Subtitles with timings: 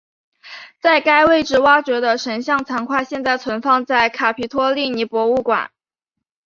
[0.79, 5.69] 在该位置挖掘的神像残块现在存放在卡皮托利尼博物馆。